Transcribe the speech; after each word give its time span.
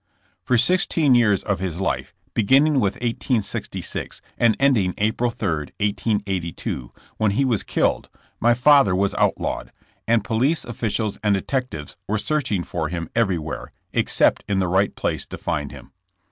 OR 0.49 0.57
sixteen 0.57 1.13
years 1.13 1.43
of 1.43 1.59
his 1.59 1.79
life, 1.79 2.11
beginning 2.33 2.77
witli 2.77 3.13
r 3.13 3.37
1 3.37 3.41
1866 3.43 4.19
and 4.35 4.57
ending 4.59 4.95
April 4.97 5.29
3, 5.29 5.47
1882, 5.77 6.89
when 7.17 7.29
he 7.29 7.45
was 7.45 7.63
Wyjtl 7.63 7.67
killed, 7.67 8.09
my 8.39 8.55
father 8.55 8.95
was 8.95 9.13
outlawed, 9.13 9.71
and 10.07 10.23
police 10.23 10.65
officials 10.65 11.19
and 11.23 11.35
detectives 11.35 11.97
were 12.07 12.17
searching 12.17 12.63
for 12.63 12.89
him 12.89 13.11
every 13.15 13.37
where, 13.37 13.71
except 13.93 14.43
in 14.47 14.57
the 14.57 14.67
right 14.67 14.95
place 14.95 15.23
to 15.27 15.37
find 15.37 15.71
him. 15.71 15.91